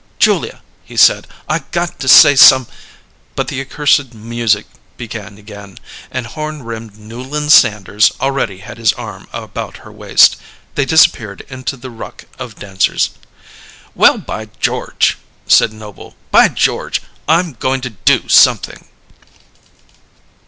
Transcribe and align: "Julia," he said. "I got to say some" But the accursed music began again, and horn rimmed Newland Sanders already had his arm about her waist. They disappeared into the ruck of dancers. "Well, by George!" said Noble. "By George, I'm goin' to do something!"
"Julia," 0.17 0.63
he 0.83 0.97
said. 0.97 1.27
"I 1.47 1.59
got 1.69 1.99
to 1.99 2.07
say 2.07 2.35
some" 2.35 2.65
But 3.35 3.49
the 3.49 3.61
accursed 3.61 4.15
music 4.15 4.65
began 4.97 5.37
again, 5.37 5.77
and 6.09 6.25
horn 6.25 6.63
rimmed 6.63 6.97
Newland 6.97 7.51
Sanders 7.51 8.11
already 8.19 8.61
had 8.65 8.79
his 8.79 8.93
arm 8.93 9.27
about 9.31 9.77
her 9.85 9.91
waist. 9.91 10.37
They 10.73 10.85
disappeared 10.85 11.45
into 11.49 11.77
the 11.77 11.91
ruck 11.91 12.23
of 12.39 12.55
dancers. 12.55 13.11
"Well, 13.93 14.17
by 14.17 14.45
George!" 14.59 15.19
said 15.45 15.71
Noble. 15.71 16.15
"By 16.31 16.47
George, 16.47 17.03
I'm 17.27 17.53
goin' 17.53 17.81
to 17.81 17.91
do 17.91 18.27
something!" 18.27 18.87